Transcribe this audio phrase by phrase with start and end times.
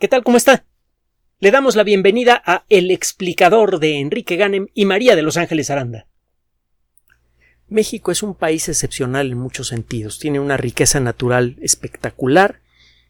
[0.00, 0.24] ¿Qué tal?
[0.24, 0.64] ¿Cómo está?
[1.38, 5.70] Le damos la bienvenida a El explicador de Enrique Ganem y María de Los Ángeles
[5.70, 6.08] Aranda.
[7.68, 10.18] México es un país excepcional en muchos sentidos.
[10.18, 12.60] Tiene una riqueza natural espectacular.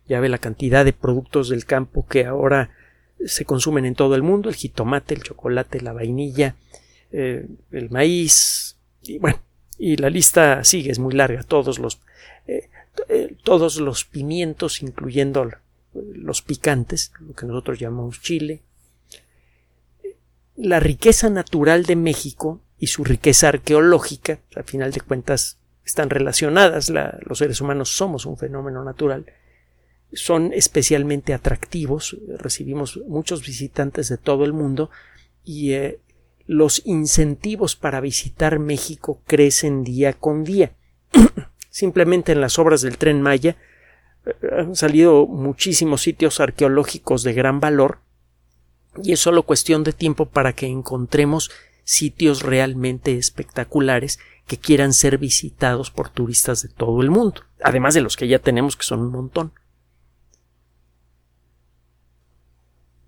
[0.08, 2.70] Ya ve la cantidad de productos del campo que ahora
[3.24, 6.54] se consumen en todo el mundo: el jitomate, el chocolate, la vainilla,
[7.12, 8.76] eh, el maíz.
[9.02, 9.40] Y bueno,
[9.78, 11.44] y la lista sigue, es muy larga.
[11.44, 12.02] Todos los,
[12.46, 12.68] eh,
[13.08, 15.50] eh, todos los pimientos, incluyendo
[16.24, 18.62] los picantes, lo que nosotros llamamos chile.
[20.56, 26.90] La riqueza natural de México y su riqueza arqueológica, a final de cuentas están relacionadas,
[26.90, 29.26] los seres humanos somos un fenómeno natural,
[30.12, 34.90] son especialmente atractivos, recibimos muchos visitantes de todo el mundo
[35.44, 35.98] y eh,
[36.46, 40.72] los incentivos para visitar México crecen día con día.
[41.70, 43.56] Simplemente en las obras del tren Maya
[44.56, 47.98] han salido muchísimos sitios arqueológicos de gran valor
[49.02, 51.50] y es solo cuestión de tiempo para que encontremos
[51.84, 58.00] sitios realmente espectaculares que quieran ser visitados por turistas de todo el mundo, además de
[58.00, 59.52] los que ya tenemos que son un montón.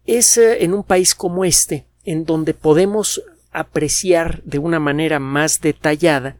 [0.04, 5.60] Es eh, en un país como este en donde podemos apreciar de una manera más
[5.60, 6.36] detallada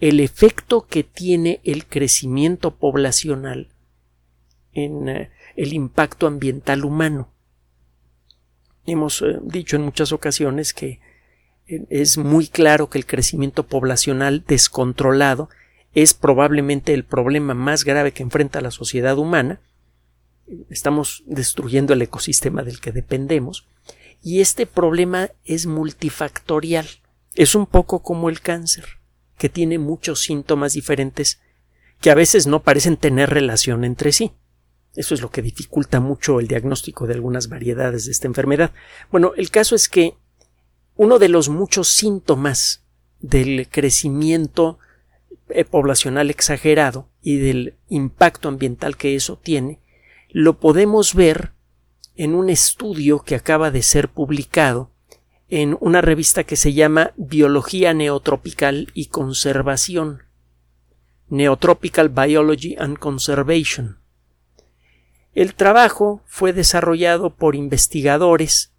[0.00, 3.73] el efecto que tiene el crecimiento poblacional
[4.74, 7.28] en eh, el impacto ambiental humano.
[8.86, 11.00] Hemos eh, dicho en muchas ocasiones que
[11.66, 15.48] eh, es muy claro que el crecimiento poblacional descontrolado
[15.94, 19.60] es probablemente el problema más grave que enfrenta la sociedad humana.
[20.68, 23.66] Estamos destruyendo el ecosistema del que dependemos
[24.22, 26.86] y este problema es multifactorial.
[27.34, 28.84] Es un poco como el cáncer,
[29.38, 31.40] que tiene muchos síntomas diferentes
[32.00, 34.32] que a veces no parecen tener relación entre sí.
[34.96, 38.72] Eso es lo que dificulta mucho el diagnóstico de algunas variedades de esta enfermedad.
[39.10, 40.14] Bueno, el caso es que
[40.96, 42.84] uno de los muchos síntomas
[43.20, 44.78] del crecimiento
[45.48, 49.80] eh, poblacional exagerado y del impacto ambiental que eso tiene,
[50.30, 51.52] lo podemos ver
[52.16, 54.90] en un estudio que acaba de ser publicado
[55.48, 60.22] en una revista que se llama Biología Neotropical y Conservación.
[61.28, 63.98] Neotropical Biology and Conservation.
[65.34, 68.72] El trabajo fue desarrollado por investigadores.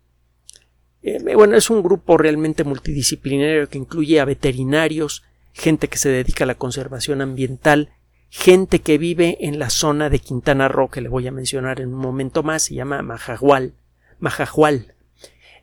[1.01, 5.23] Eh, bueno, es un grupo realmente multidisciplinario que incluye a veterinarios,
[5.53, 7.89] gente que se dedica a la conservación ambiental,
[8.29, 11.93] gente que vive en la zona de Quintana Roo, que le voy a mencionar en
[11.93, 13.73] un momento más, se llama Majahual.
[14.19, 14.93] Majahual.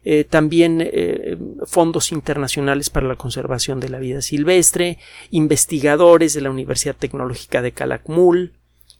[0.04, 4.98] Eh, también eh, fondos internacionales para la conservación de la vida silvestre,
[5.30, 8.52] investigadores de la Universidad Tecnológica de Calakmul,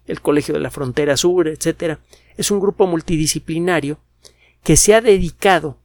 [0.06, 1.98] el Colegio de la Frontera Sur, etc.
[2.36, 3.98] Es un grupo multidisciplinario
[4.62, 5.78] que se ha dedicado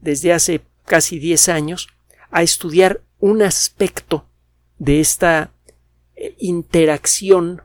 [0.00, 1.88] desde hace casi 10 años
[2.30, 4.26] a estudiar un aspecto
[4.78, 5.52] de esta
[6.16, 7.62] eh, interacción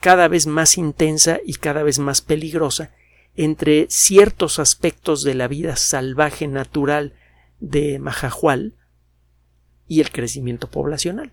[0.00, 2.92] cada vez más intensa y cada vez más peligrosa
[3.36, 7.14] entre ciertos aspectos de la vida salvaje natural
[7.60, 8.74] de Majahual
[9.86, 11.32] y el crecimiento poblacional.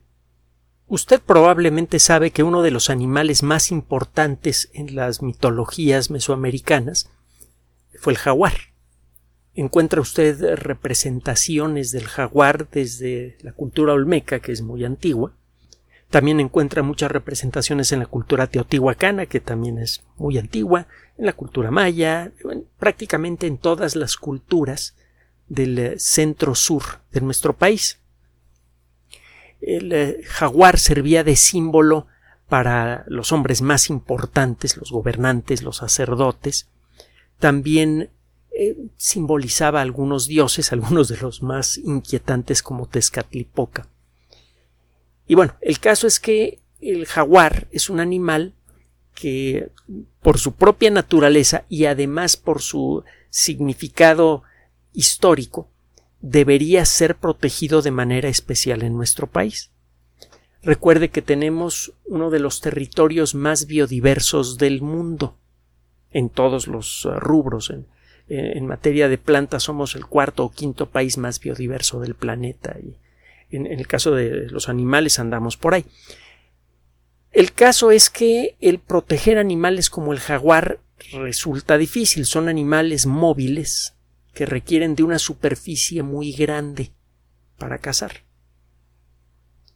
[0.89, 7.09] Usted probablemente sabe que uno de los animales más importantes en las mitologías mesoamericanas
[7.99, 8.53] fue el jaguar.
[9.53, 15.33] Encuentra usted representaciones del jaguar desde la cultura olmeca, que es muy antigua.
[16.09, 20.87] También encuentra muchas representaciones en la cultura teotihuacana, que también es muy antigua,
[21.17, 22.31] en la cultura maya,
[22.79, 24.95] prácticamente en todas las culturas
[25.49, 27.99] del centro sur de nuestro país
[29.61, 32.07] el eh, jaguar servía de símbolo
[32.47, 36.69] para los hombres más importantes, los gobernantes, los sacerdotes.
[37.39, 38.09] También
[38.51, 43.87] eh, simbolizaba a algunos dioses, algunos de los más inquietantes como Tezcatlipoca.
[45.27, 48.53] Y bueno, el caso es que el jaguar es un animal
[49.13, 49.71] que
[50.21, 54.43] por su propia naturaleza y además por su significado
[54.93, 55.69] histórico
[56.21, 59.71] debería ser protegido de manera especial en nuestro país.
[60.63, 65.37] Recuerde que tenemos uno de los territorios más biodiversos del mundo
[66.11, 67.69] en todos los uh, rubros.
[67.69, 67.85] En,
[68.67, 72.97] materia de plantas somos el cuarto o quinto país más biodiverso del planeta y
[73.55, 75.85] en el caso de los animales andamos por ahí.
[77.31, 80.79] El caso es que el proteger animales como el jaguar
[81.13, 82.25] resulta difícil.
[82.25, 83.93] Son animales móviles
[84.37, 86.91] que requieren de una superficie muy grande
[87.57, 88.23] para cazar.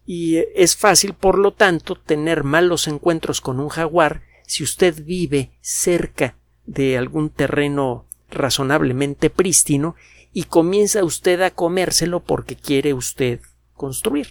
[0.05, 5.49] Y es fácil, por lo tanto, tener malos encuentros con un jaguar si usted vive
[5.61, 6.35] cerca
[6.67, 9.95] de algún terreno razonablemente prístino
[10.31, 13.39] y comienza usted a comérselo porque quiere usted
[13.73, 14.27] construir.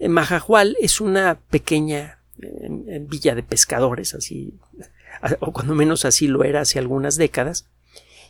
[0.00, 4.58] Majajual es una pequeña villa de pescadores, así,
[5.38, 7.70] o cuando menos así lo era hace algunas décadas,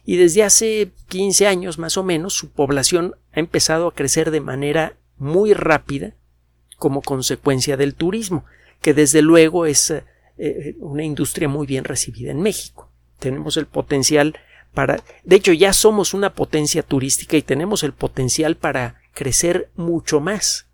[0.05, 4.41] y desde hace 15 años más o menos su población ha empezado a crecer de
[4.41, 6.15] manera muy rápida
[6.79, 8.45] como consecuencia del turismo,
[8.81, 10.05] que desde luego es eh,
[10.39, 12.91] eh, una industria muy bien recibida en México.
[13.19, 14.39] Tenemos el potencial
[14.73, 20.21] para, de hecho ya somos una potencia turística y tenemos el potencial para crecer mucho
[20.21, 20.67] más.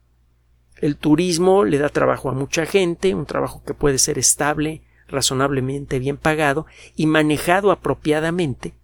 [0.77, 5.99] El turismo le da trabajo a mucha gente, un trabajo que puede ser estable, razonablemente
[5.99, 8.75] bien pagado y manejado apropiadamente.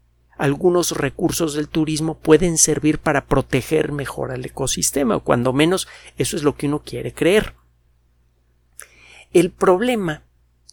[0.42, 5.86] Algunos recursos del turismo pueden servir para proteger mejor al ecosistema, o cuando menos
[6.18, 7.54] eso es lo que uno quiere creer.
[9.32, 10.24] El problema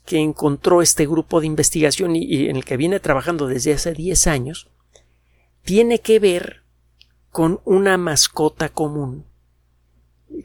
[0.08, 4.26] que encontró este grupo de investigación y, en el que viene trabajando desde hace 10
[4.26, 4.72] años
[5.62, 6.64] tiene que ver
[7.30, 9.28] con una mascota común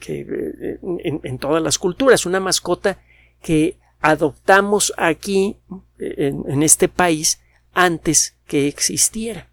[0.00, 3.00] que, eh, en, todas las culturas, una mascota
[3.40, 5.56] que adoptamos aquí
[5.98, 7.40] en, este país
[7.72, 9.50] antes que existiera.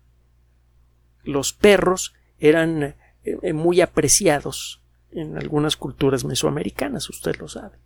[1.23, 7.77] Los perros eran eh, eh, muy apreciados en algunas culturas mesoamericanas, usted lo sabe.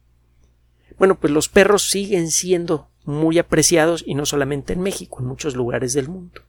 [0.98, 5.56] Bueno, pues los perros siguen siendo muy apreciados y no solamente en México, en muchos
[5.56, 6.42] lugares del mundo.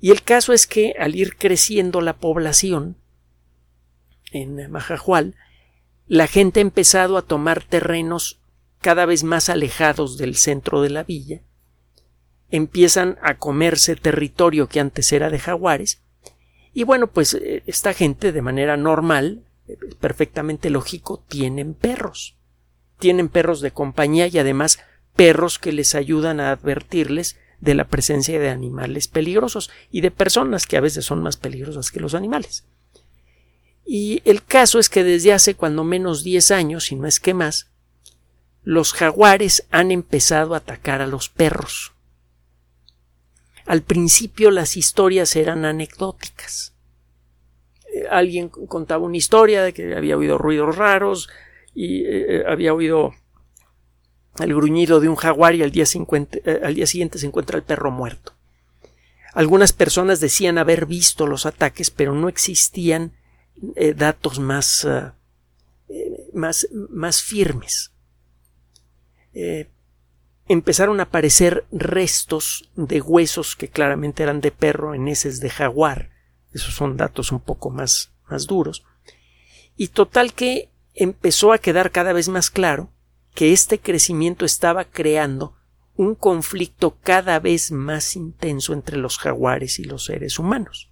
[0.00, 2.96] Y el caso es que al ir creciendo la población,
[4.32, 5.34] en Majajual,
[6.06, 8.40] la gente ha empezado a tomar terrenos
[8.80, 11.42] cada vez más alejados del centro de la villa,
[12.50, 16.02] empiezan a comerse territorio que antes era de jaguares,
[16.72, 22.36] y bueno, pues eh, esta gente de manera normal, eh, perfectamente lógico, tienen perros.
[22.98, 24.78] Tienen perros de compañía y además
[25.16, 30.66] perros que les ayudan a advertirles de la presencia de animales peligrosos y de personas
[30.66, 32.64] que a veces son más peligrosas que los animales.
[33.84, 37.34] Y el caso es que desde hace cuando menos 10 años, si no es que
[37.34, 37.70] más,
[38.62, 41.92] los jaguares han empezado a atacar a los perros.
[43.70, 46.74] Al principio las historias eran anecdóticas.
[47.94, 51.28] Eh, alguien contaba una historia de que había oído ruidos raros
[51.72, 53.14] y eh, eh, había oído
[54.40, 55.84] el gruñido de un jaguar y al día,
[56.64, 58.32] al día siguiente se encuentra el perro muerto.
[59.34, 63.12] Algunas personas decían haber visto los ataques, pero no existían
[63.94, 64.84] datos más,
[66.34, 67.92] más, más, firmes.
[70.52, 76.10] Empezaron a aparecer restos de huesos que claramente eran de perro en heces de jaguar.
[76.52, 78.82] Esos son datos un poco más, más duros.
[79.76, 82.90] Y total que empezó a quedar cada vez más claro
[83.32, 85.54] que este crecimiento estaba creando
[85.94, 90.90] un conflicto cada vez más intenso entre los jaguares y los seres humanos.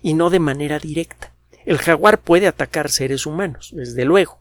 [0.00, 1.34] Y no de manera directa.
[1.66, 4.38] El jaguar puede atacar seres humanos, desde luego.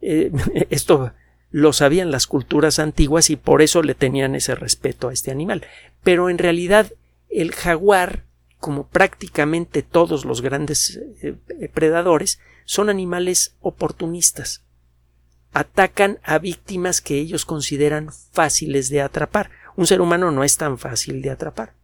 [0.00, 0.32] Eh,
[0.70, 1.12] esto
[1.54, 5.64] lo sabían las culturas antiguas y por eso le tenían ese respeto a este animal.
[6.02, 6.92] Pero en realidad
[7.28, 8.24] el jaguar,
[8.58, 11.36] como prácticamente todos los grandes eh,
[11.72, 14.64] predadores, son animales oportunistas.
[15.52, 19.50] Atacan a víctimas que ellos consideran fáciles de atrapar.
[19.76, 21.74] Un ser humano no es tan fácil de atrapar,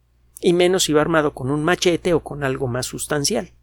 [0.41, 3.53] y menos si va armado con un machete o con algo más sustancial.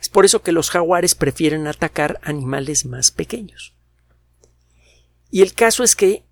[0.00, 3.77] Es por eso que los jaguares prefieren atacar animales más pequeños.
[5.30, 6.24] Y el caso es que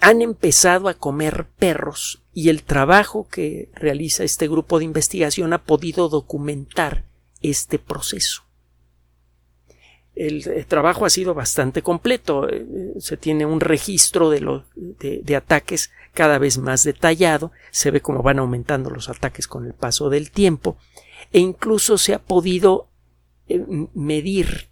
[0.00, 5.64] han empezado a comer perros y el trabajo que realiza este grupo de investigación ha
[5.64, 7.04] podido documentar
[7.40, 8.42] este proceso.
[10.14, 12.48] El, trabajo ha sido bastante completo.
[12.48, 17.52] Eh, se tiene un registro de, de ataques cada vez más detallado.
[17.70, 20.76] Se ve cómo van aumentando los ataques con el paso del tiempo
[21.32, 22.88] e incluso se ha podido
[23.48, 24.68] eh, medir,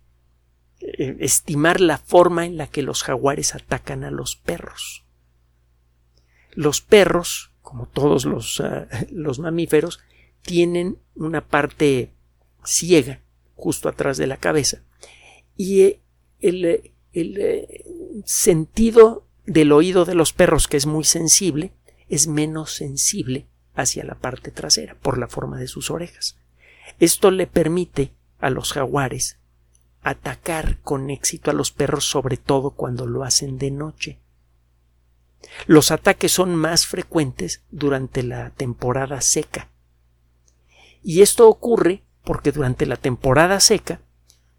[0.81, 5.05] eh, estimar la forma en la que los jaguares atacan a los perros.
[6.53, 8.89] Los perros, como todos los, ah,
[9.39, 10.01] mamíferos,
[10.43, 12.13] tienen una parte
[12.65, 13.21] ciega
[13.55, 14.83] justo atrás de la cabeza
[15.57, 16.01] y eh,
[16.41, 21.73] el, el sentido del oído de los perros, que es muy sensible,
[22.09, 26.37] es menos sensible hacia la parte trasera por la forma de sus orejas.
[26.99, 29.39] Esto le permite a los jaguares
[30.07, 34.21] atacar con éxito a los perros sobre todo cuando lo hacen de noche.
[35.67, 39.69] Los ataques son más frecuentes durante la temporada seca.
[41.03, 44.01] Y esto ocurre porque durante la temporada seca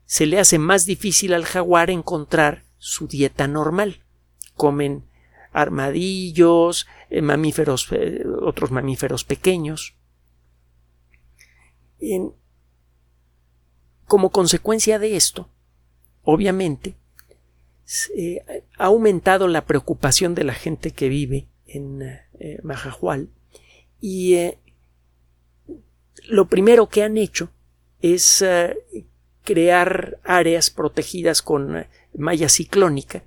[0.06, 4.04] se le hace más difícil al jaguar encontrar su dieta normal.
[4.54, 5.06] Comen
[5.54, 9.96] armadillos, eh, mamíferos, eh, otros mamíferos pequeños.
[14.08, 15.50] Como consecuencia de esto,
[16.24, 16.96] obviamente,
[18.78, 22.02] ha aumentado la preocupación de la gente que vive en
[22.40, 22.60] eh,
[24.02, 24.38] y
[26.28, 27.50] lo primero que han hecho
[28.02, 28.44] es
[29.44, 33.24] crear áreas protegidas con malla ciclónica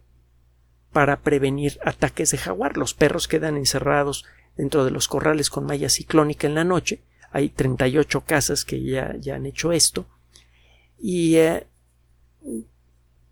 [0.92, 2.76] para prevenir ataques de jaguar.
[2.76, 4.24] Los perros quedan encerrados
[4.56, 7.02] dentro de los corrales con malla ciclónica en la noche.
[7.30, 10.06] Hay 38 casas que ya, ya han hecho esto.
[11.00, 11.66] Y eh,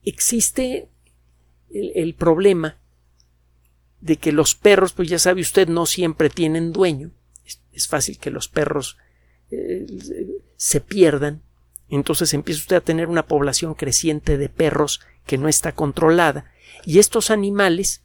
[0.03, 0.89] existe
[1.71, 2.79] el, problema
[4.01, 7.11] de que los perros, pues ya sabe usted, no siempre tienen dueño.
[7.73, 8.97] Es, fácil que los perros
[9.51, 9.87] eh,
[10.57, 11.43] se pierdan.
[11.89, 16.51] Entonces empieza usted a tener una población creciente de perros que no está controlada
[16.85, 18.03] y estos animales,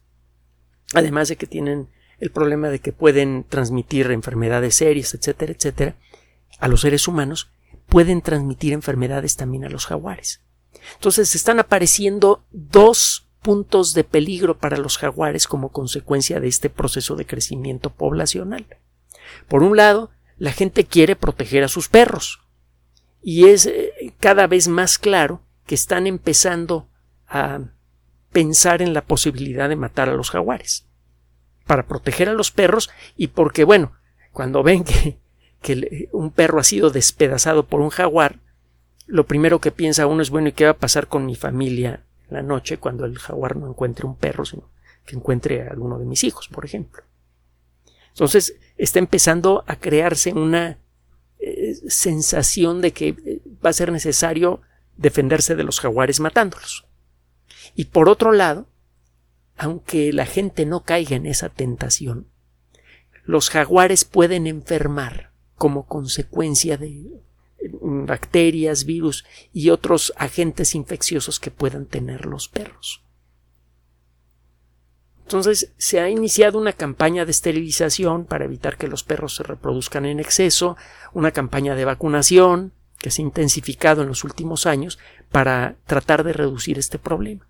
[0.94, 5.96] además de que tienen el problema de que pueden transmitir enfermedades serias, etcétera, etcétera,
[6.58, 7.50] a los seres humanos,
[7.94, 10.42] pueden transmitir enfermedades también a los jaguares.
[10.94, 17.14] Entonces están apareciendo dos puntos de peligro para los jaguares como consecuencia de este proceso
[17.14, 18.66] de crecimiento poblacional.
[19.46, 22.40] Por un lado, la gente quiere proteger a sus perros
[23.22, 26.88] y es eh, cada vez más claro que están empezando
[27.28, 27.60] a
[28.32, 30.88] pensar en la posibilidad de matar a los jaguares
[31.64, 33.92] para proteger a los perros y porque, bueno,
[34.32, 35.20] cuando ven que,
[35.64, 38.38] que un perro ha sido despedazado por un jaguar,
[39.06, 42.04] lo primero que piensa uno es, bueno, ¿y qué va a pasar con mi familia
[42.28, 44.68] la noche cuando el jaguar no encuentre un perro, sino
[45.06, 47.02] que encuentre a alguno de mis hijos, por ejemplo?
[48.10, 50.78] Entonces está empezando a crearse una
[51.38, 54.60] eh, sensación de que eh, va a ser necesario
[54.98, 56.86] defenderse de los jaguares matándolos.
[57.74, 58.68] Y por otro lado,
[59.56, 62.28] aunque la gente no caiga en esa tentación,
[63.24, 67.22] los jaguares pueden enfermar como consecuencia de
[67.80, 73.02] bacterias, virus y otros agentes infecciosos que puedan tener los perros.
[75.22, 80.04] Entonces se ha iniciado una campaña de esterilización para evitar que los perros se reproduzcan
[80.04, 80.76] en exceso,
[81.14, 84.98] una campaña de vacunación que se ha intensificado en los últimos años
[85.30, 87.48] para tratar de reducir este problema.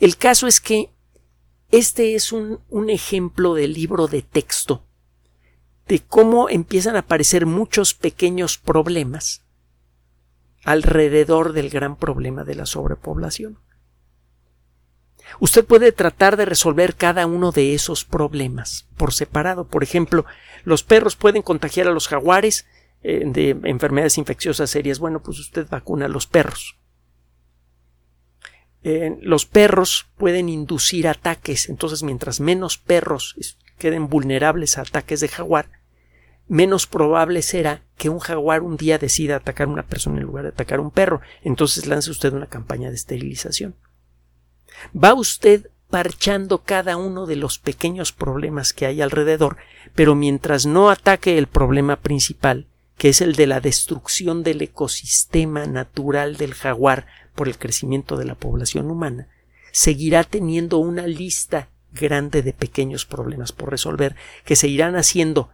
[0.00, 0.90] El caso es que
[1.70, 4.84] este es un, ejemplo de libro de texto
[5.90, 9.42] de cómo empiezan a aparecer muchos pequeños problemas
[10.62, 13.58] alrededor del gran problema de la sobrepoblación.
[15.40, 19.66] Usted puede tratar de resolver cada uno de esos problemas por separado.
[19.66, 20.26] Por ejemplo,
[20.62, 22.66] los perros pueden contagiar a los jaguares
[23.02, 25.00] eh, de enfermedades infecciosas serias.
[25.00, 26.76] Bueno, pues usted vacuna a los perros.
[29.20, 33.34] Los perros pueden inducir ataques, entonces mientras menos perros
[33.76, 35.79] queden vulnerables a ataques de jaguar,
[36.50, 40.42] menos probable será que un jaguar un día decida atacar a una persona en lugar
[40.42, 41.20] de atacar a un perro.
[41.42, 43.76] Entonces lance usted una campaña de esterilización.
[44.92, 49.58] Va usted parchando cada uno de los pequeños problemas que hay alrededor,
[49.94, 52.66] pero mientras no ataque el problema principal,
[52.98, 58.24] que es el de la destrucción del ecosistema natural del jaguar por el crecimiento de
[58.24, 59.28] la población humana,
[59.70, 65.50] seguirá teniendo una lista grande de pequeños problemas por resolver que se irán haciendo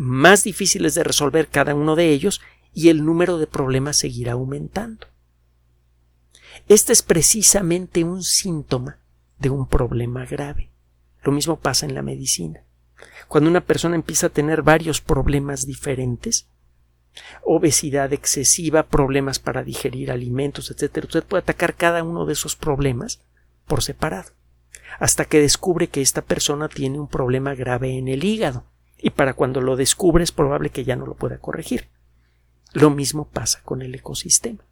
[0.00, 2.40] más difíciles de resolver cada uno de ellos
[2.72, 5.08] y el número de problemas seguirá aumentando.
[6.68, 8.98] Este es precisamente un síntoma
[9.38, 10.70] de un problema grave.
[11.22, 12.62] Lo mismo pasa en la medicina.
[13.28, 16.48] Cuando una persona empieza a tener varios problemas diferentes,
[17.42, 21.04] obesidad excesiva, problemas para digerir alimentos, etc.
[21.04, 23.20] Usted puede atacar cada uno de esos problemas
[23.66, 24.30] por separado,
[24.98, 28.64] hasta que descubre que esta persona tiene un problema grave en el hígado,
[29.02, 31.88] y para cuando lo descubre es probable que ya no lo pueda corregir.
[32.72, 34.64] Lo mismo pasa con el ecosistema.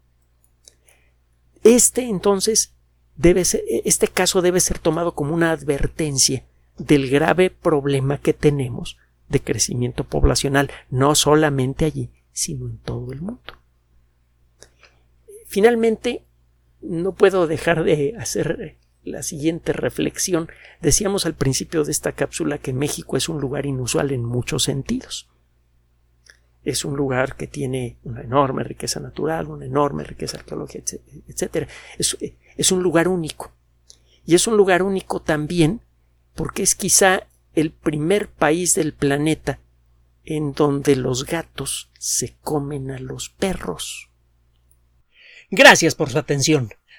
[1.63, 2.75] Este entonces
[3.15, 6.45] debe ser, este caso debe ser tomado como una advertencia
[6.77, 13.21] del grave problema que tenemos de crecimiento poblacional, no solamente allí, sino en todo el
[13.21, 13.53] mundo.
[15.45, 16.25] Finalmente,
[16.81, 20.49] no puedo dejar de hacer la siguiente reflexión.
[20.81, 25.29] Decíamos al principio de esta cápsula que México es un lugar inusual en muchos sentidos.
[26.63, 31.67] Es un lugar que tiene una enorme riqueza natural, una enorme riqueza arqueológica, etc.
[31.97, 32.17] Es,
[32.57, 33.51] es un lugar único.
[34.25, 35.81] Y es un lugar único también
[36.35, 39.59] porque es quizá el primer país del planeta
[40.23, 44.09] en donde los gatos se comen a los perros.
[45.49, 46.69] Gracias por su atención.